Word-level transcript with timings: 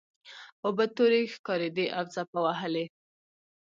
اوبه 0.65 0.85
تورې 0.95 1.21
ښکاریدې 1.33 1.85
او 1.97 2.03
څپه 2.13 2.39
وهلې. 2.45 2.85